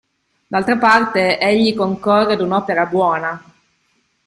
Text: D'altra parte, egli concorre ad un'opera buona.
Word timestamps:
D'altra 0.51 0.77
parte, 0.77 1.37
egli 1.39 1.75
concorre 1.75 2.33
ad 2.33 2.41
un'opera 2.41 2.87
buona. 2.87 3.39